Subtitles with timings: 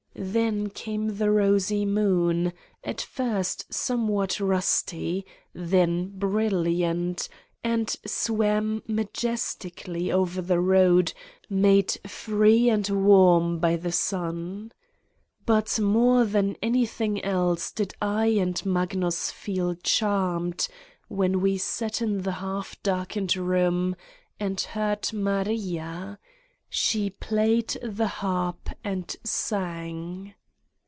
[0.13, 2.51] Then came the rosy moon,
[2.83, 7.29] at first somewhat rusty, then brilliant,
[7.63, 11.13] and swam majestically over the road
[11.49, 14.73] made free and warm by the sun.
[15.45, 20.67] But more than anything else did I and Magnus feel charmed
[21.07, 23.95] when we sat in the half darkened room
[24.41, 26.19] and heard Maria:
[26.73, 30.33] she played the harp and sang.